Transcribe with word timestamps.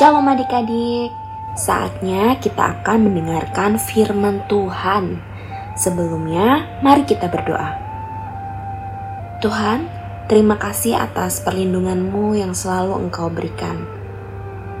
Shalom 0.00 0.32
adik-adik, 0.32 1.12
saatnya 1.52 2.40
kita 2.40 2.72
akan 2.80 3.04
mendengarkan 3.04 3.76
firman 3.76 4.40
Tuhan. 4.48 5.20
Sebelumnya, 5.76 6.64
mari 6.80 7.04
kita 7.04 7.28
berdoa. 7.28 7.76
Tuhan, 9.44 9.92
terima 10.24 10.56
kasih 10.56 10.96
atas 10.96 11.44
perlindungan-Mu 11.44 12.32
yang 12.32 12.56
selalu 12.56 12.96
Engkau 12.96 13.28
berikan. 13.28 13.84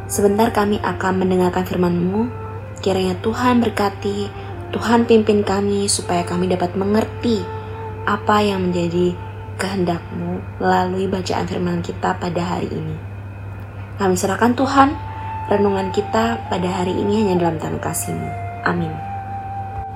Sebentar 0.08 0.56
kami 0.56 0.80
akan 0.80 1.12
mendengarkan 1.20 1.68
firman-Mu, 1.68 2.32
kiranya 2.80 3.12
Tuhan 3.20 3.60
berkati, 3.60 4.32
Tuhan 4.72 5.04
pimpin 5.04 5.44
kami 5.44 5.84
supaya 5.92 6.24
kami 6.24 6.48
dapat 6.48 6.72
mengerti 6.80 7.44
apa 8.08 8.40
yang 8.40 8.72
menjadi 8.72 9.12
kehendak-Mu 9.60 10.64
melalui 10.64 11.12
bacaan 11.12 11.44
firman 11.44 11.84
kita 11.84 12.16
pada 12.16 12.56
hari 12.56 12.72
ini. 12.72 12.96
Kami 14.00 14.16
serahkan 14.16 14.56
Tuhan, 14.56 15.09
renungan 15.50 15.90
kita 15.90 16.38
pada 16.46 16.68
hari 16.70 16.94
ini 16.94 17.26
hanya 17.26 17.42
dalam 17.42 17.58
tangan 17.58 17.82
kasih-Mu. 17.82 18.28
Amin. 18.62 18.94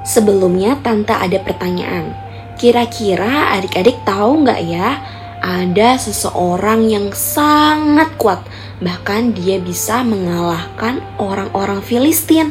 Sebelumnya, 0.02 0.76
Tante 0.82 1.14
ada 1.14 1.38
pertanyaan. 1.40 2.12
Kira-kira 2.58 3.54
adik-adik 3.56 4.02
tahu 4.02 4.44
nggak 4.44 4.60
ya, 4.66 4.98
ada 5.40 5.96
seseorang 5.96 6.90
yang 6.90 7.08
sangat 7.14 8.10
kuat, 8.18 8.42
bahkan 8.82 9.30
dia 9.32 9.62
bisa 9.62 10.02
mengalahkan 10.02 11.00
orang-orang 11.22 11.80
Filistin. 11.80 12.50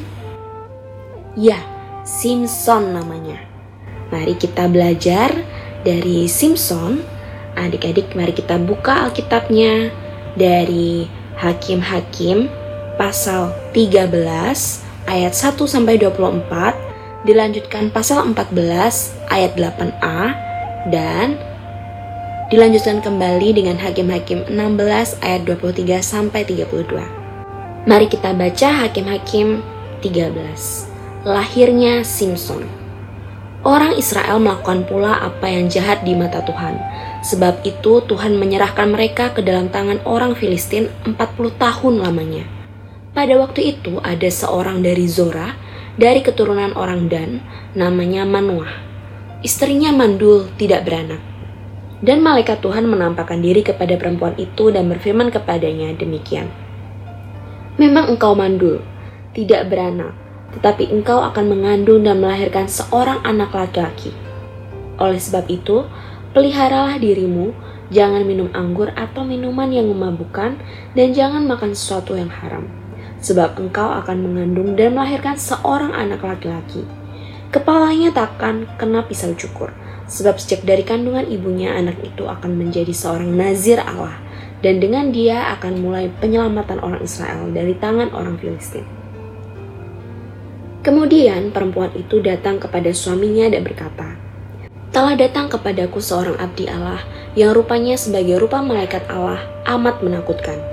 Ya, 1.36 1.60
Simpson 2.08 2.96
namanya. 2.96 3.38
Mari 4.10 4.40
kita 4.40 4.72
belajar 4.72 5.34
dari 5.84 6.26
Simpson. 6.32 7.04
Adik-adik, 7.54 8.18
mari 8.18 8.34
kita 8.34 8.58
buka 8.58 9.10
Alkitabnya 9.10 9.94
dari 10.34 11.06
Hakim-Hakim 11.38 12.63
pasal 12.96 13.54
13 13.72 14.10
ayat 15.10 15.34
1 15.34 15.58
sampai 15.66 15.98
24 15.98 17.26
dilanjutkan 17.28 17.90
pasal 17.90 18.24
14 18.32 19.32
ayat 19.32 19.52
8a 19.56 20.22
dan 20.92 21.40
dilanjutkan 22.52 23.00
kembali 23.02 23.56
dengan 23.56 23.80
Hakim-Hakim 23.80 24.52
16 24.52 25.24
ayat 25.24 25.42
23 25.48 26.04
sampai 26.04 26.46
32. 26.46 27.88
Mari 27.88 28.08
kita 28.08 28.36
baca 28.36 28.70
Hakim-Hakim 28.86 29.64
13. 30.04 31.26
Lahirnya 31.28 32.04
Simpson. 32.04 32.68
Orang 33.64 33.96
Israel 33.96 34.44
melakukan 34.44 34.84
pula 34.84 35.24
apa 35.24 35.48
yang 35.48 35.72
jahat 35.72 36.04
di 36.04 36.12
mata 36.20 36.44
Tuhan 36.44 36.76
Sebab 37.24 37.64
itu 37.64 38.04
Tuhan 38.04 38.36
menyerahkan 38.36 38.92
mereka 38.92 39.32
ke 39.32 39.40
dalam 39.40 39.72
tangan 39.72 40.04
orang 40.04 40.36
Filistin 40.36 40.92
40 41.08 41.16
tahun 41.56 42.04
lamanya. 42.04 42.44
Pada 43.14 43.38
waktu 43.38 43.78
itu 43.78 44.02
ada 44.02 44.26
seorang 44.26 44.82
dari 44.82 45.06
Zora, 45.06 45.54
dari 45.98 46.26
keturunan 46.26 46.74
orang 46.74 47.06
Dan, 47.08 47.46
namanya 47.78 48.26
Manoah. 48.26 48.74
Istrinya 49.46 49.94
mandul, 49.94 50.50
tidak 50.58 50.90
beranak. 50.90 51.22
Dan 52.02 52.26
malaikat 52.26 52.60
Tuhan 52.60 52.90
menampakkan 52.90 53.40
diri 53.40 53.62
kepada 53.62 53.96
perempuan 53.96 54.34
itu 54.36 54.74
dan 54.74 54.90
berfirman 54.90 55.30
kepadanya 55.30 55.94
demikian. 55.94 56.50
Memang 57.78 58.12
engkau 58.18 58.34
mandul, 58.34 58.82
tidak 59.38 59.70
beranak, 59.70 60.18
tetapi 60.58 60.90
engkau 60.90 61.22
akan 61.22 61.54
mengandung 61.54 62.04
dan 62.04 62.18
melahirkan 62.18 62.66
seorang 62.66 63.22
anak 63.24 63.54
laki-laki. 63.54 64.12
Oleh 64.98 65.22
sebab 65.22 65.46
itu, 65.54 65.86
Peliharalah 66.34 66.98
dirimu, 66.98 67.54
jangan 67.94 68.26
minum 68.26 68.50
anggur 68.58 68.90
atau 68.98 69.22
minuman 69.22 69.70
yang 69.70 69.86
memabukkan, 69.86 70.58
dan 70.98 71.08
jangan 71.14 71.46
makan 71.46 71.78
sesuatu 71.78 72.18
yang 72.18 72.34
haram, 72.34 72.66
sebab 73.24 73.56
engkau 73.56 73.88
akan 74.04 74.20
mengandung 74.20 74.76
dan 74.76 74.94
melahirkan 74.94 75.40
seorang 75.40 75.96
anak 75.96 76.20
laki-laki. 76.20 76.84
Kepalanya 77.56 78.12
takkan 78.12 78.68
kena 78.76 79.08
pisau 79.08 79.32
cukur, 79.40 79.72
sebab 80.12 80.36
sejak 80.36 80.68
dari 80.68 80.84
kandungan 80.84 81.24
ibunya 81.32 81.72
anak 81.72 81.96
itu 82.04 82.28
akan 82.28 82.60
menjadi 82.60 82.92
seorang 82.92 83.32
nazir 83.32 83.80
Allah, 83.80 84.20
dan 84.60 84.84
dengan 84.84 85.16
dia 85.16 85.56
akan 85.56 85.80
mulai 85.80 86.12
penyelamatan 86.20 86.84
orang 86.84 87.00
Israel 87.00 87.48
dari 87.56 87.74
tangan 87.80 88.12
orang 88.12 88.36
Filistin. 88.36 88.84
Kemudian 90.84 91.56
perempuan 91.56 91.96
itu 91.96 92.20
datang 92.20 92.60
kepada 92.60 92.92
suaminya 92.92 93.48
dan 93.48 93.64
berkata, 93.64 94.20
telah 94.92 95.16
datang 95.16 95.48
kepadaku 95.48 96.04
seorang 96.04 96.36
abdi 96.44 96.68
Allah 96.68 97.00
yang 97.40 97.56
rupanya 97.56 97.96
sebagai 97.96 98.36
rupa 98.42 98.60
malaikat 98.60 99.08
Allah 99.08 99.40
amat 99.64 100.04
menakutkan. 100.04 100.73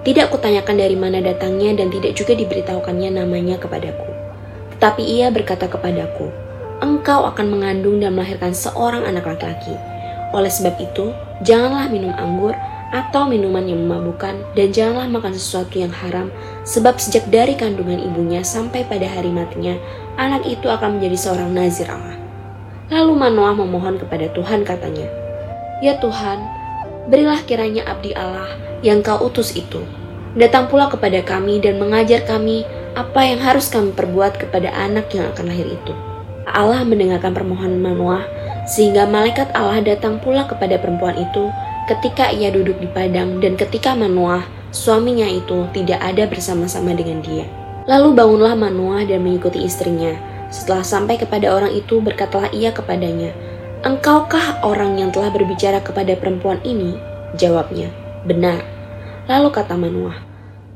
Tidak 0.00 0.32
kutanyakan 0.32 0.80
dari 0.80 0.96
mana 0.96 1.20
datangnya 1.20 1.76
dan 1.76 1.92
tidak 1.92 2.16
juga 2.16 2.32
diberitahukannya 2.32 3.20
namanya 3.20 3.60
kepadaku. 3.60 4.08
Tetapi 4.76 5.02
ia 5.04 5.28
berkata 5.28 5.68
kepadaku, 5.68 6.32
Engkau 6.80 7.28
akan 7.28 7.52
mengandung 7.52 8.00
dan 8.00 8.16
melahirkan 8.16 8.56
seorang 8.56 9.04
anak 9.04 9.28
laki-laki. 9.28 9.76
Oleh 10.32 10.48
sebab 10.48 10.80
itu, 10.80 11.12
janganlah 11.44 11.92
minum 11.92 12.16
anggur 12.16 12.56
atau 12.96 13.28
minuman 13.28 13.68
yang 13.68 13.84
memabukkan 13.84 14.40
dan 14.56 14.72
janganlah 14.72 15.20
makan 15.20 15.36
sesuatu 15.36 15.76
yang 15.76 15.92
haram 15.92 16.32
sebab 16.64 16.96
sejak 16.96 17.28
dari 17.28 17.52
kandungan 17.52 18.00
ibunya 18.00 18.40
sampai 18.40 18.88
pada 18.88 19.04
hari 19.04 19.30
matinya 19.30 19.76
anak 20.16 20.48
itu 20.48 20.66
akan 20.66 20.96
menjadi 20.96 21.28
seorang 21.28 21.52
nazir 21.52 21.86
Allah. 21.92 22.16
Lalu 22.88 23.12
Manoah 23.20 23.54
memohon 23.54 24.00
kepada 24.00 24.32
Tuhan 24.32 24.64
katanya, 24.64 25.06
Ya 25.84 26.00
Tuhan, 26.00 26.40
berilah 27.12 27.44
kiranya 27.44 27.84
abdi 27.86 28.16
Allah 28.16 28.69
yang 28.80 29.04
kau 29.04 29.20
utus 29.24 29.52
itu. 29.56 29.84
Datang 30.38 30.70
pula 30.70 30.86
kepada 30.86 31.20
kami 31.26 31.58
dan 31.58 31.82
mengajar 31.82 32.22
kami 32.22 32.62
apa 32.94 33.20
yang 33.22 33.42
harus 33.42 33.70
kami 33.70 33.90
perbuat 33.94 34.38
kepada 34.38 34.70
anak 34.70 35.10
yang 35.10 35.26
akan 35.30 35.50
lahir 35.50 35.66
itu. 35.66 35.92
Allah 36.50 36.82
mendengarkan 36.82 37.30
permohonan 37.30 37.78
Manoah, 37.78 38.26
sehingga 38.66 39.06
malaikat 39.06 39.50
Allah 39.54 39.82
datang 39.82 40.18
pula 40.18 40.46
kepada 40.46 40.78
perempuan 40.78 41.14
itu 41.18 41.50
ketika 41.90 42.30
ia 42.30 42.54
duduk 42.54 42.78
di 42.78 42.86
padang 42.90 43.42
dan 43.42 43.58
ketika 43.58 43.94
Manoah, 43.94 44.46
suaminya 44.70 45.26
itu, 45.26 45.66
tidak 45.74 45.98
ada 45.98 46.26
bersama-sama 46.30 46.94
dengan 46.94 47.18
dia. 47.22 47.46
Lalu 47.90 48.14
bangunlah 48.14 48.54
Manoah 48.54 49.02
dan 49.02 49.26
mengikuti 49.26 49.66
istrinya, 49.66 50.14
setelah 50.50 50.86
sampai 50.86 51.18
kepada 51.18 51.50
orang 51.50 51.74
itu, 51.74 51.98
berkatalah 51.98 52.50
ia 52.54 52.70
kepadanya, 52.70 53.34
Engkaukah 53.80 54.60
orang 54.60 55.00
yang 55.00 55.08
telah 55.08 55.32
berbicara 55.32 55.80
kepada 55.80 56.12
perempuan 56.12 56.60
ini? 56.62 56.94
Jawabnya, 57.38 57.88
benar. 58.24 58.64
Lalu 59.30 59.48
kata 59.54 59.78
Manoah, 59.78 60.18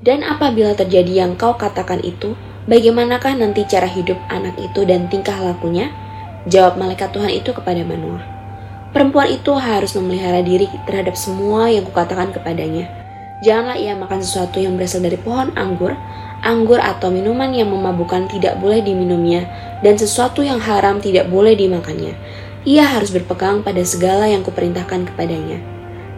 dan 0.04 0.20
apabila 0.20 0.76
terjadi 0.76 1.24
yang 1.24 1.32
kau 1.34 1.56
katakan 1.56 1.98
itu, 2.04 2.36
bagaimanakah 2.68 3.34
nanti 3.34 3.64
cara 3.64 3.88
hidup 3.88 4.20
anak 4.28 4.54
itu 4.60 4.84
dan 4.84 5.08
tingkah 5.08 5.34
lakunya? 5.40 5.90
Jawab 6.44 6.76
malaikat 6.76 7.10
Tuhan 7.16 7.32
itu 7.32 7.56
kepada 7.56 7.80
Manoah, 7.82 8.20
perempuan 8.92 9.32
itu 9.32 9.56
harus 9.56 9.96
memelihara 9.96 10.44
diri 10.44 10.68
terhadap 10.84 11.16
semua 11.16 11.72
yang 11.72 11.88
kukatakan 11.88 12.36
kepadanya. 12.36 12.84
Janganlah 13.40 13.80
ia 13.80 13.96
makan 13.96 14.20
sesuatu 14.20 14.60
yang 14.60 14.76
berasal 14.76 15.00
dari 15.00 15.16
pohon 15.16 15.50
anggur, 15.56 15.96
anggur 16.44 16.78
atau 16.78 17.08
minuman 17.08 17.50
yang 17.56 17.72
memabukkan 17.72 18.28
tidak 18.28 18.60
boleh 18.60 18.84
diminumnya, 18.84 19.48
dan 19.80 19.96
sesuatu 19.96 20.44
yang 20.44 20.60
haram 20.60 21.00
tidak 21.00 21.32
boleh 21.32 21.56
dimakannya. 21.56 22.12
Ia 22.68 22.84
harus 22.84 23.12
berpegang 23.12 23.64
pada 23.64 23.80
segala 23.84 24.28
yang 24.28 24.44
kuperintahkan 24.44 25.12
kepadanya. 25.12 25.73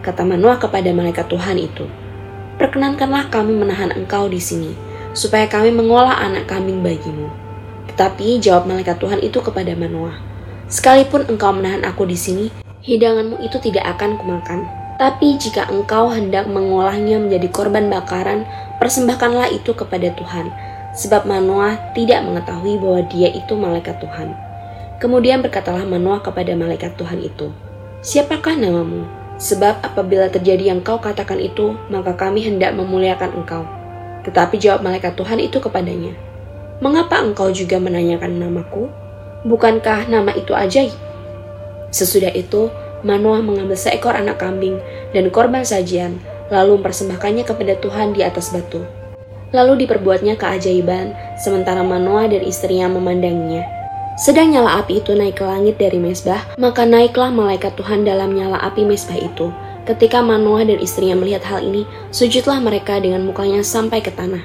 Kata 0.06 0.22
Manoah 0.22 0.62
kepada 0.62 0.86
malaikat 0.94 1.26
Tuhan 1.26 1.58
itu, 1.58 1.82
Perkenankanlah 2.62 3.26
kami 3.26 3.58
menahan 3.58 3.90
engkau 3.90 4.30
di 4.30 4.38
sini, 4.38 4.70
supaya 5.18 5.50
kami 5.50 5.74
mengolah 5.74 6.22
anak 6.22 6.46
kambing 6.46 6.78
bagimu. 6.78 7.26
Tetapi 7.90 8.38
jawab 8.38 8.70
malaikat 8.70 9.02
Tuhan 9.02 9.18
itu 9.18 9.42
kepada 9.42 9.74
Manoah, 9.74 10.14
Sekalipun 10.70 11.26
engkau 11.26 11.50
menahan 11.50 11.82
aku 11.82 12.06
di 12.06 12.14
sini, 12.14 12.54
hidanganmu 12.86 13.42
itu 13.42 13.58
tidak 13.58 13.98
akan 13.98 14.14
kumakan. 14.14 14.70
Tapi 14.94 15.42
jika 15.42 15.66
engkau 15.74 16.14
hendak 16.14 16.46
mengolahnya 16.46 17.18
menjadi 17.18 17.50
korban 17.50 17.90
bakaran, 17.90 18.46
persembahkanlah 18.78 19.50
itu 19.50 19.74
kepada 19.74 20.14
Tuhan, 20.14 20.54
sebab 20.94 21.26
Manoah 21.26 21.82
tidak 21.98 22.22
mengetahui 22.22 22.78
bahwa 22.78 23.02
dia 23.10 23.34
itu 23.34 23.58
malaikat 23.58 23.98
Tuhan. 23.98 24.38
Kemudian 25.02 25.42
berkatalah 25.42 25.82
Manoah 25.82 26.22
kepada 26.22 26.54
malaikat 26.54 26.94
Tuhan 26.94 27.26
itu, 27.26 27.50
Siapakah 28.06 28.54
namamu? 28.54 29.15
Sebab 29.36 29.84
apabila 29.84 30.32
terjadi 30.32 30.72
yang 30.72 30.80
kau 30.80 30.96
katakan 30.96 31.36
itu, 31.36 31.76
maka 31.92 32.16
kami 32.16 32.40
hendak 32.40 32.72
memuliakan 32.72 33.36
engkau. 33.36 33.68
Tetapi 34.24 34.56
jawab 34.56 34.80
malaikat 34.80 35.12
Tuhan 35.12 35.38
itu 35.38 35.60
kepadanya, 35.60 36.16
Mengapa 36.76 37.24
engkau 37.24 37.48
juga 37.52 37.80
menanyakan 37.80 38.36
namaku? 38.36 38.92
Bukankah 39.48 40.12
nama 40.12 40.28
itu 40.36 40.52
ajaib? 40.52 40.92
Sesudah 41.88 42.28
itu, 42.36 42.68
Manoah 43.00 43.40
mengambil 43.40 43.76
seekor 43.76 44.12
anak 44.12 44.40
kambing 44.40 44.76
dan 45.16 45.32
korban 45.32 45.64
sajian, 45.64 46.20
lalu 46.52 46.80
mempersembahkannya 46.80 47.44
kepada 47.48 47.80
Tuhan 47.80 48.12
di 48.12 48.20
atas 48.20 48.52
batu. 48.52 48.84
Lalu 49.56 49.86
diperbuatnya 49.86 50.36
keajaiban, 50.36 51.16
sementara 51.40 51.80
Manoah 51.80 52.28
dan 52.28 52.44
istrinya 52.44 52.92
memandangnya. 52.92 53.75
Sedang 54.16 54.48
nyala 54.48 54.80
api 54.80 55.04
itu 55.04 55.12
naik 55.12 55.38
ke 55.38 55.44
langit 55.44 55.76
dari 55.76 56.00
mesbah, 56.00 56.40
maka 56.56 56.88
naiklah 56.88 57.28
malaikat 57.28 57.76
Tuhan 57.76 58.08
dalam 58.08 58.32
nyala 58.32 58.56
api 58.64 58.82
mesbah 58.88 59.20
itu, 59.20 59.52
Ketika 59.86 60.18
Manoah 60.18 60.66
dan 60.66 60.82
istrinya 60.82 61.14
melihat 61.14 61.46
hal 61.46 61.62
ini, 61.62 61.86
sujudlah 62.10 62.58
mereka 62.58 62.98
dengan 62.98 63.22
mukanya 63.22 63.62
sampai 63.62 64.02
ke 64.02 64.10
tanah. 64.10 64.42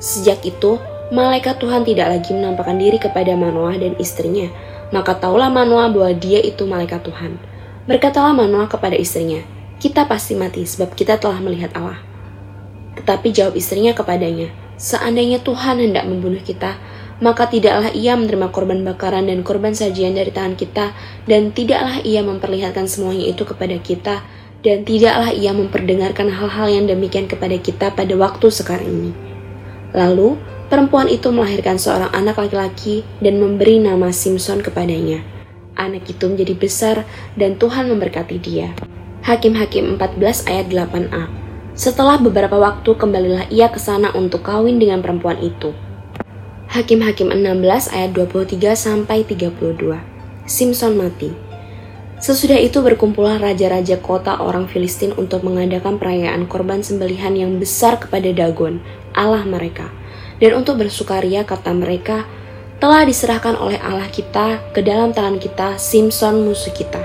Sejak 0.00 0.40
itu, 0.48 0.80
malaikat 1.12 1.60
Tuhan 1.60 1.84
tidak 1.84 2.08
lagi 2.08 2.32
menampakkan 2.32 2.80
diri 2.80 2.96
kepada 2.96 3.36
Manoah 3.36 3.76
dan 3.76 4.00
istrinya. 4.00 4.48
Maka 4.88 5.12
taulah 5.20 5.52
Manoah 5.52 5.92
bahwa 5.92 6.16
dia 6.16 6.40
itu 6.40 6.64
malaikat 6.64 7.04
Tuhan. 7.04 7.36
Berkatalah 7.84 8.32
Manoah 8.32 8.64
kepada 8.64 8.96
istrinya, 8.96 9.44
kita 9.76 10.08
pasti 10.08 10.32
mati 10.32 10.64
sebab 10.64 10.96
kita 10.96 11.20
telah 11.20 11.36
melihat 11.44 11.68
Allah. 11.76 12.00
Tetapi 12.96 13.28
jawab 13.28 13.60
istrinya 13.60 13.92
kepadanya, 13.92 14.48
seandainya 14.80 15.44
Tuhan 15.44 15.84
hendak 15.84 16.08
membunuh 16.08 16.40
kita, 16.40 16.80
maka 17.18 17.50
tidaklah 17.50 17.90
ia 17.90 18.14
menerima 18.14 18.54
korban 18.54 18.82
bakaran 18.86 19.26
dan 19.26 19.42
korban 19.42 19.74
sajian 19.74 20.14
dari 20.14 20.30
tangan 20.30 20.54
kita, 20.54 20.94
dan 21.26 21.50
tidaklah 21.50 21.98
ia 22.06 22.22
memperlihatkan 22.22 22.86
semuanya 22.86 23.26
itu 23.30 23.42
kepada 23.42 23.74
kita, 23.82 24.22
dan 24.62 24.82
tidaklah 24.86 25.30
ia 25.34 25.50
memperdengarkan 25.54 26.30
hal-hal 26.30 26.66
yang 26.70 26.86
demikian 26.86 27.26
kepada 27.26 27.58
kita 27.58 27.90
pada 27.94 28.14
waktu 28.14 28.46
sekarang 28.50 28.86
ini. 28.86 29.12
Lalu, 29.94 30.38
perempuan 30.70 31.10
itu 31.10 31.30
melahirkan 31.34 31.78
seorang 31.78 32.10
anak 32.14 32.38
laki-laki 32.38 33.02
dan 33.18 33.42
memberi 33.42 33.82
nama 33.82 34.10
Simpson 34.14 34.62
kepadanya. 34.62 35.22
Anak 35.78 36.10
itu 36.10 36.26
menjadi 36.26 36.54
besar 36.58 36.96
dan 37.38 37.54
Tuhan 37.54 37.86
memberkati 37.86 38.36
dia. 38.42 38.74
Hakim-Hakim 39.22 39.98
14 39.98 40.50
ayat 40.50 40.66
8a. 40.70 41.30
Setelah 41.78 42.18
beberapa 42.18 42.58
waktu 42.58 42.90
kembalilah 42.98 43.46
ia 43.54 43.70
ke 43.70 43.78
sana 43.78 44.10
untuk 44.18 44.42
kawin 44.42 44.82
dengan 44.82 44.98
perempuan 44.98 45.38
itu. 45.38 45.70
Hakim-Hakim 46.68 47.32
16 47.32 47.96
ayat 47.96 48.12
23 48.12 48.76
sampai 48.76 49.24
32. 49.24 50.04
Simpson 50.44 51.00
mati. 51.00 51.32
Sesudah 52.20 52.60
itu 52.60 52.84
berkumpullah 52.84 53.40
raja-raja 53.40 53.96
kota 53.96 54.36
orang 54.36 54.68
Filistin 54.68 55.16
untuk 55.16 55.48
mengadakan 55.48 55.96
perayaan 55.96 56.44
korban 56.44 56.84
sembelihan 56.84 57.32
yang 57.32 57.56
besar 57.56 57.96
kepada 57.96 58.28
Dagon, 58.36 58.84
Allah 59.16 59.48
mereka. 59.48 59.88
Dan 60.44 60.60
untuk 60.60 60.76
bersukaria 60.76 61.40
kata 61.48 61.72
mereka, 61.72 62.28
telah 62.76 63.08
diserahkan 63.08 63.56
oleh 63.56 63.80
Allah 63.80 64.12
kita 64.12 64.60
ke 64.76 64.84
dalam 64.84 65.16
tangan 65.16 65.40
kita 65.40 65.80
Simpson 65.80 66.44
musuh 66.44 66.76
kita. 66.76 67.00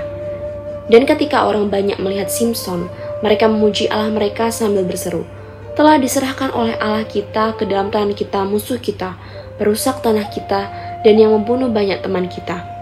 Dan 0.92 1.08
ketika 1.08 1.48
orang 1.48 1.72
banyak 1.72 1.96
melihat 2.04 2.28
Simpson, 2.28 2.92
mereka 3.24 3.48
memuji 3.48 3.88
Allah 3.88 4.12
mereka 4.12 4.52
sambil 4.52 4.84
berseru, 4.84 5.24
telah 5.72 5.96
diserahkan 5.96 6.52
oleh 6.54 6.76
Allah 6.78 7.08
kita 7.08 7.56
ke 7.56 7.64
dalam 7.64 7.90
tangan 7.90 8.12
kita 8.14 8.44
musuh 8.46 8.78
kita, 8.78 9.16
perusak 9.56 10.04
tanah 10.04 10.28
kita, 10.30 10.70
dan 11.02 11.14
yang 11.18 11.34
membunuh 11.34 11.68
banyak 11.68 12.00
teman 12.00 12.26
kita 12.30 12.74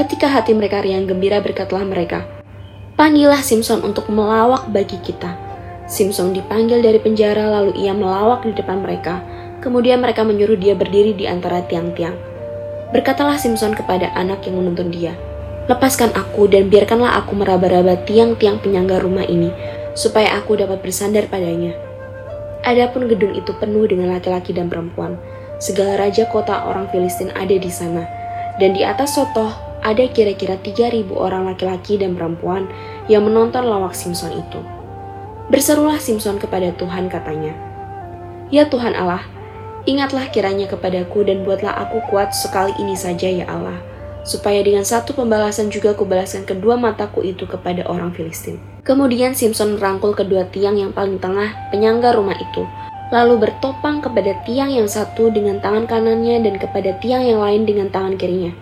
Ketika 0.00 0.32
hati 0.32 0.56
mereka 0.56 0.80
riang 0.80 1.04
gembira 1.04 1.42
berkatlah 1.44 1.84
mereka, 1.84 2.24
Panggillah 2.94 3.42
Simpson 3.44 3.84
untuk 3.84 4.08
melawak 4.08 4.70
bagi 4.72 4.96
kita. 5.02 5.34
Simpson 5.90 6.30
dipanggil 6.32 6.78
dari 6.78 6.96
penjara 7.02 7.50
lalu 7.50 7.74
ia 7.74 7.90
melawak 7.90 8.46
di 8.46 8.56
depan 8.56 8.80
mereka. 8.80 9.20
Kemudian 9.60 10.00
mereka 10.00 10.24
menyuruh 10.24 10.56
dia 10.56 10.72
berdiri 10.72 11.12
di 11.12 11.28
antara 11.28 11.60
tiang-tiang. 11.68 12.16
Berkatalah 12.96 13.36
Simpson 13.36 13.76
kepada 13.76 14.08
anak 14.16 14.40
yang 14.48 14.62
menuntun 14.62 14.88
dia, 14.88 15.12
Lepaskan 15.68 16.16
aku 16.16 16.48
dan 16.48 16.72
biarkanlah 16.72 17.20
aku 17.20 17.36
meraba-raba 17.36 18.00
tiang-tiang 18.08 18.56
penyangga 18.64 19.04
rumah 19.04 19.28
ini, 19.28 19.52
supaya 19.92 20.40
aku 20.40 20.56
dapat 20.56 20.80
bersandar 20.80 21.28
padanya. 21.28 21.76
Adapun 22.64 23.04
gedung 23.04 23.36
itu 23.36 23.52
penuh 23.60 23.84
dengan 23.84 24.16
laki-laki 24.16 24.56
dan 24.56 24.72
perempuan. 24.72 25.20
Segala 25.60 26.00
raja 26.00 26.24
kota 26.24 26.64
orang 26.64 26.88
Filistin 26.88 27.28
ada 27.36 27.52
di 27.52 27.68
sana. 27.68 28.08
Dan 28.56 28.72
di 28.72 28.80
atas 28.80 29.20
sotoh 29.20 29.52
ada 29.84 30.04
kira-kira 30.08 30.56
3.000 30.56 31.12
orang 31.12 31.48
laki-laki 31.52 32.00
dan 32.00 32.16
perempuan 32.16 32.64
yang 33.12 33.28
menonton 33.28 33.68
lawak 33.68 33.92
Simpson 33.92 34.32
itu. 34.32 34.60
Berserulah 35.52 36.00
Simpson 36.00 36.40
kepada 36.40 36.72
Tuhan 36.80 37.12
katanya, 37.12 37.52
Ya 38.48 38.68
Tuhan 38.68 38.96
Allah, 38.96 39.24
ingatlah 39.84 40.32
kiranya 40.32 40.64
kepadaku 40.68 41.28
dan 41.28 41.44
buatlah 41.44 41.76
aku 41.76 42.04
kuat 42.08 42.32
sekali 42.32 42.72
ini 42.80 42.96
saja 42.96 43.28
ya 43.28 43.48
Allah, 43.48 43.76
supaya 44.24 44.60
dengan 44.64 44.84
satu 44.84 45.12
pembalasan 45.12 45.68
juga 45.72 45.92
kubalaskan 45.96 46.44
kedua 46.44 46.76
mataku 46.76 47.24
itu 47.24 47.48
kepada 47.48 47.84
orang 47.88 48.12
Filistin. 48.16 48.60
Kemudian 48.84 49.36
Simpson 49.36 49.76
merangkul 49.76 50.16
kedua 50.16 50.48
tiang 50.48 50.76
yang 50.76 50.92
paling 50.92 51.20
tengah 51.20 51.52
penyangga 51.72 52.16
rumah 52.16 52.36
itu, 52.36 52.62
lalu 53.10 53.46
bertopang 53.46 54.02
kepada 54.02 54.38
tiang 54.46 54.70
yang 54.70 54.86
satu 54.86 55.30
dengan 55.34 55.58
tangan 55.58 55.86
kanannya 55.86 56.42
dan 56.42 56.58
kepada 56.58 56.96
tiang 56.98 57.26
yang 57.26 57.42
lain 57.42 57.66
dengan 57.66 57.90
tangan 57.90 58.14
kirinya 58.18 58.54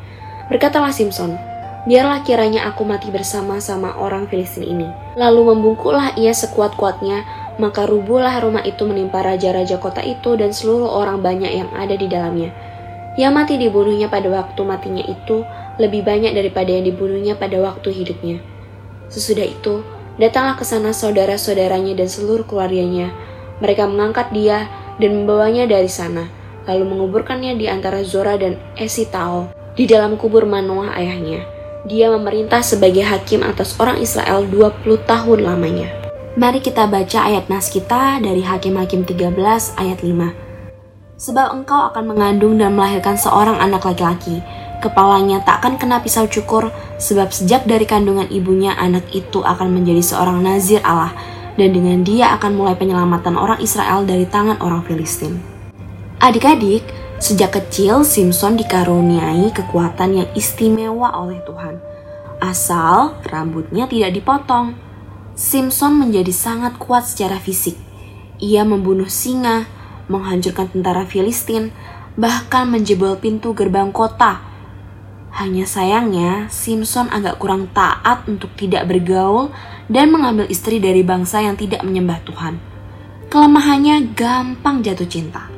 Berkatalah 0.49 0.97
Simpson, 0.97 1.37
biarlah 1.85 2.25
kiranya 2.25 2.73
aku 2.73 2.81
mati 2.81 3.13
bersama-sama 3.13 3.93
orang 4.01 4.25
Filistin 4.33 4.65
ini. 4.65 4.89
Lalu 5.13 5.53
membungkuklah 5.53 6.17
ia 6.17 6.33
sekuat-kuatnya, 6.33 7.21
maka 7.61 7.85
rubuhlah 7.85 8.41
rumah 8.41 8.65
itu 8.65 8.89
menimpa 8.89 9.21
raja-raja 9.21 9.77
kota 9.77 10.01
itu 10.01 10.41
dan 10.41 10.57
seluruh 10.57 10.89
orang 10.89 11.21
banyak 11.21 11.53
yang 11.53 11.69
ada 11.77 11.93
di 11.93 12.09
dalamnya. 12.09 12.49
Yang 13.21 13.33
mati 13.37 13.55
dibunuhnya 13.61 14.09
pada 14.09 14.33
waktu 14.33 14.61
matinya 14.65 15.05
itu 15.05 15.45
lebih 15.77 16.01
banyak 16.01 16.33
daripada 16.33 16.73
yang 16.73 16.89
dibunuhnya 16.89 17.37
pada 17.37 17.61
waktu 17.61 17.93
hidupnya. 17.93 18.41
Sesudah 19.13 19.45
itu, 19.45 19.85
datanglah 20.17 20.57
ke 20.57 20.65
sana 20.65 20.97
saudara-saudaranya 20.97 21.93
dan 21.93 22.09
seluruh 22.09 22.49
keluarganya. 22.49 23.13
Mereka 23.59 23.91
mengangkat 23.91 24.31
dia 24.31 24.71
dan 25.03 25.23
membawanya 25.23 25.67
dari 25.67 25.91
sana, 25.91 26.31
lalu 26.67 26.85
menguburkannya 26.95 27.59
di 27.59 27.67
antara 27.67 28.05
Zora 28.07 28.39
dan 28.39 28.59
Esitao 28.79 29.51
di 29.75 29.87
dalam 29.87 30.19
kubur 30.19 30.47
Manoah 30.47 30.95
ayahnya. 30.99 31.47
Dia 31.87 32.11
memerintah 32.11 32.61
sebagai 32.61 33.07
hakim 33.07 33.47
atas 33.47 33.79
orang 33.79 34.03
Israel 34.03 34.43
20 34.47 34.83
tahun 35.07 35.39
lamanya. 35.47 35.89
Mari 36.39 36.63
kita 36.63 36.87
baca 36.87 37.27
ayat 37.27 37.51
nas 37.51 37.67
kita 37.67 38.23
dari 38.23 38.47
Hakim-Hakim 38.47 39.03
13 39.03 39.35
ayat 39.75 39.99
5. 40.07 41.19
Sebab 41.19 41.51
engkau 41.51 41.91
akan 41.91 42.15
mengandung 42.15 42.55
dan 42.63 42.79
melahirkan 42.79 43.19
seorang 43.19 43.59
anak 43.59 43.83
laki-laki. 43.83 44.39
Kepalanya 44.79 45.43
tak 45.43 45.67
akan 45.67 45.75
kena 45.83 45.99
pisau 45.99 46.31
cukur, 46.31 46.71
sebab 47.03 47.35
sejak 47.35 47.67
dari 47.67 47.83
kandungan 47.83 48.31
ibunya 48.31 48.71
anak 48.79 49.11
itu 49.11 49.43
akan 49.43 49.75
menjadi 49.75 49.99
seorang 49.99 50.39
nazir 50.39 50.79
Allah, 50.87 51.11
dan 51.59 51.75
dengan 51.75 52.07
dia 52.07 52.33
akan 52.39 52.55
mulai 52.55 52.79
penyelamatan 52.79 53.35
orang 53.35 53.59
Israel 53.59 54.07
dari 54.07 54.25
tangan 54.25 54.63
orang 54.63 54.87
Filistin. 54.87 55.43
Adik-adik, 56.23 56.87
Sejak 57.19 57.59
kecil, 57.59 58.07
Simpson 58.07 58.55
dikaruniai 58.55 59.51
kekuatan 59.51 60.23
yang 60.23 60.29
istimewa 60.39 61.11
oleh 61.19 61.43
Tuhan. 61.43 61.83
Asal 62.39 63.19
rambutnya 63.27 63.91
tidak 63.91 64.15
dipotong. 64.15 64.79
Simpson 65.35 65.99
menjadi 65.99 66.31
sangat 66.31 66.79
kuat 66.79 67.11
secara 67.11 67.43
fisik. 67.43 67.75
Ia 68.39 68.63
membunuh 68.63 69.11
singa, 69.11 69.67
menghancurkan 70.07 70.71
tentara 70.71 71.03
Filistin, 71.11 71.75
bahkan 72.15 72.71
menjebol 72.71 73.19
pintu 73.19 73.51
gerbang 73.51 73.91
kota. 73.91 74.47
Hanya 75.35 75.69
sayangnya, 75.69 76.49
Simpson 76.49 77.13
agak 77.13 77.37
kurang 77.37 77.69
taat 77.77 78.25
untuk 78.25 78.53
tidak 78.57 78.89
bergaul 78.89 79.53
dan 79.93 80.09
mengambil 80.09 80.49
istri 80.49 80.81
dari 80.81 81.05
bangsa 81.05 81.45
yang 81.45 81.55
tidak 81.55 81.85
menyembah 81.85 82.21
Tuhan. 82.25 82.57
Kelemahannya 83.29 84.17
gampang 84.17 84.81
jatuh 84.81 85.05
cinta. 85.05 85.53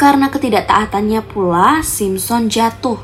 Karena 0.00 0.32
ketidaktaatannya 0.32 1.20
pula, 1.24 1.84
Simpson 1.84 2.48
jatuh. 2.48 3.00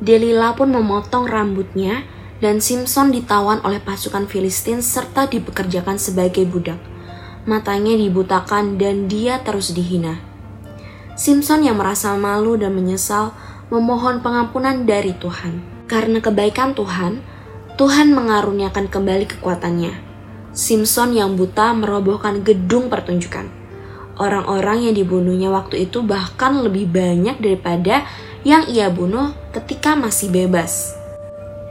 Delila 0.00 0.56
pun 0.56 0.72
memotong 0.72 1.28
rambutnya 1.28 2.04
dan 2.42 2.58
Simpson 2.58 3.14
ditawan 3.14 3.62
oleh 3.62 3.78
pasukan 3.78 4.26
Filistin 4.26 4.82
serta 4.82 5.30
dipekerjakan 5.30 5.96
sebagai 5.96 6.42
budak. 6.42 6.80
Matanya 7.46 7.94
dibutakan 7.94 8.80
dan 8.82 9.06
dia 9.06 9.38
terus 9.46 9.70
dihina. 9.70 10.18
Simpson 11.14 11.62
yang 11.62 11.78
merasa 11.78 12.16
malu 12.18 12.58
dan 12.58 12.74
menyesal 12.74 13.36
memohon 13.72 14.20
pengampunan 14.20 14.84
dari 14.84 15.16
Tuhan. 15.16 15.64
Karena 15.88 16.20
kebaikan 16.20 16.76
Tuhan, 16.76 17.24
Tuhan 17.80 18.12
mengaruniakan 18.12 18.92
kembali 18.92 19.24
kekuatannya. 19.32 20.12
Simpson 20.52 21.16
yang 21.16 21.40
buta 21.40 21.72
merobohkan 21.72 22.44
gedung 22.44 22.92
pertunjukan 22.92 23.62
Orang-orang 24.20 24.84
yang 24.84 24.94
dibunuhnya 24.94 25.48
waktu 25.48 25.88
itu 25.88 26.04
bahkan 26.04 26.60
lebih 26.60 26.84
banyak 26.92 27.40
daripada 27.40 28.04
yang 28.44 28.68
ia 28.68 28.92
bunuh 28.92 29.32
ketika 29.56 29.96
masih 29.96 30.28
bebas. 30.28 30.92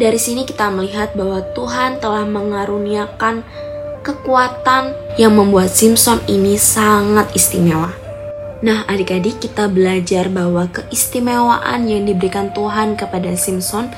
Dari 0.01 0.17
sini 0.17 0.49
kita 0.49 0.73
melihat 0.73 1.13
bahwa 1.13 1.45
Tuhan 1.53 2.01
telah 2.01 2.25
mengaruniakan 2.25 3.45
kekuatan 4.01 4.97
yang 5.21 5.37
membuat 5.37 5.69
Simpson 5.69 6.17
ini 6.25 6.57
sangat 6.57 7.29
istimewa. 7.37 8.00
Nah, 8.61 8.85
adik-adik, 8.85 9.41
kita 9.41 9.65
belajar 9.65 10.29
bahwa 10.29 10.69
keistimewaan 10.69 11.89
yang 11.89 12.05
diberikan 12.05 12.53
Tuhan 12.53 12.93
kepada 12.93 13.33
Simpson 13.33 13.89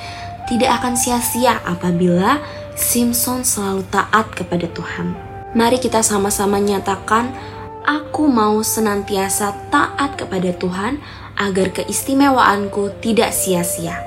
tidak 0.47 0.79
akan 0.79 0.95
sia-sia 0.95 1.59
apabila 1.67 2.39
Simpson 2.71 3.43
selalu 3.43 3.83
taat 3.91 4.31
kepada 4.31 4.63
Tuhan. 4.71 5.19
Mari 5.51 5.83
kita 5.83 5.99
sama-sama 5.99 6.63
nyatakan 6.63 7.35
aku 7.83 8.31
mau 8.31 8.63
senantiasa 8.63 9.51
taat 9.67 10.15
kepada 10.15 10.55
Tuhan 10.55 11.03
agar 11.35 11.75
keistimewaanku 11.75 13.03
tidak 13.03 13.35
sia-sia. 13.35 13.99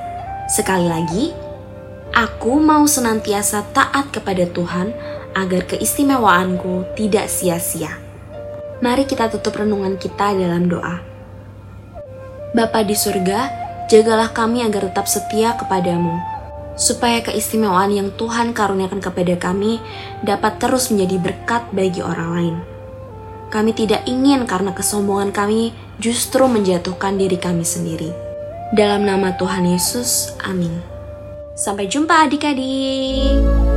Sekali 0.49 0.89
lagi, 0.89 1.25
aku 2.17 2.57
mau 2.65 2.89
senantiasa 2.89 3.61
taat 3.77 4.09
kepada 4.09 4.49
Tuhan 4.49 4.97
agar 5.37 5.69
keistimewaanku 5.69 6.97
tidak 6.97 7.29
sia-sia. 7.29 8.06
Mari 8.85 9.09
kita 9.09 9.33
tutup 9.33 9.57
renungan 9.57 9.97
kita 9.97 10.37
dalam 10.37 10.69
doa. 10.69 11.01
Bapa 12.53 12.85
di 12.85 12.93
surga, 12.93 13.49
jagalah 13.89 14.37
kami 14.37 14.61
agar 14.61 14.93
tetap 14.93 15.09
setia 15.09 15.57
kepadamu, 15.57 16.21
supaya 16.77 17.25
keistimewaan 17.25 17.93
yang 17.93 18.09
Tuhan 18.21 18.53
karuniakan 18.53 19.01
kepada 19.01 19.35
kami 19.41 19.81
dapat 20.21 20.61
terus 20.61 20.93
menjadi 20.93 21.17
berkat 21.21 21.63
bagi 21.73 22.05
orang 22.05 22.31
lain. 22.37 22.57
Kami 23.49 23.73
tidak 23.73 24.05
ingin 24.05 24.45
karena 24.45 24.77
kesombongan 24.77 25.33
kami 25.33 25.73
justru 25.97 26.45
menjatuhkan 26.45 27.17
diri 27.17 27.41
kami 27.41 27.65
sendiri. 27.65 28.13
Dalam 28.77 29.09
nama 29.09 29.33
Tuhan 29.41 29.65
Yesus, 29.65 30.37
amin. 30.45 30.75
Sampai 31.57 31.89
jumpa 31.89 32.29
adik-adik. 32.29 33.76